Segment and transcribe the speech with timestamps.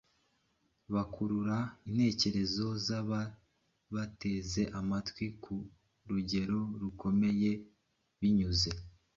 [0.93, 1.57] bakurura
[1.89, 5.55] intekerezo z’ababateze amatwi ku
[6.09, 7.51] rugero rukomeye
[8.19, 8.71] binyuze